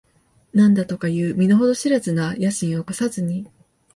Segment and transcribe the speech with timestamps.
[0.51, 3.45] 何だとかいう身の程知らずな野心を起こさずに、